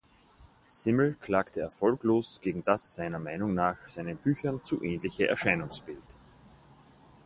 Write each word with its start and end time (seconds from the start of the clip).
Simmel 0.65 1.13
klagte 1.13 1.61
erfolglos 1.61 2.41
gegen 2.41 2.63
das 2.63 2.95
seiner 2.95 3.19
Meinung 3.19 3.53
nach 3.53 3.87
seinen 3.87 4.17
Büchern 4.17 4.63
zu 4.63 4.81
ähnliche 4.83 5.27
Erscheinungsbild. 5.27 5.99